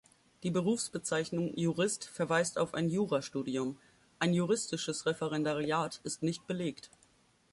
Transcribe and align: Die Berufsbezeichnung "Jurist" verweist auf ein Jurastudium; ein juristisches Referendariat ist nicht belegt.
Die 0.41 0.49
Berufsbezeichnung 0.49 1.55
"Jurist" 1.55 2.05
verweist 2.05 2.57
auf 2.57 2.73
ein 2.73 2.89
Jurastudium; 2.89 3.77
ein 4.17 4.33
juristisches 4.33 5.05
Referendariat 5.05 6.01
ist 6.03 6.23
nicht 6.23 6.47
belegt. 6.47 6.89